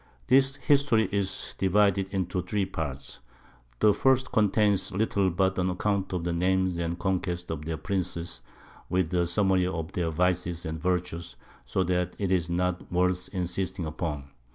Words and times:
This 0.25 0.55
History 0.55 1.07
is 1.11 1.53
divided 1.59 2.07
into 2.11 2.41
3 2.41 2.65
Parts; 2.65 3.19
the 3.81 3.93
first 3.93 4.31
contains 4.31 4.91
little 4.91 5.29
but 5.29 5.59
an 5.59 5.69
Account 5.69 6.11
of 6.11 6.23
the 6.23 6.33
Names 6.33 6.79
and 6.79 6.97
Conquests 6.97 7.51
of 7.51 7.65
their 7.65 7.77
Princes, 7.77 8.41
with 8.89 9.13
a 9.13 9.27
Summary 9.27 9.67
of 9.67 9.91
their 9.91 10.09
Vices 10.09 10.65
and 10.65 10.81
Virtues, 10.81 11.35
so 11.67 11.83
that 11.83 12.15
it 12.17 12.31
is 12.31 12.49
not 12.49 12.91
worth 12.91 13.29
insisting 13.31 13.85
upon. 13.85 14.31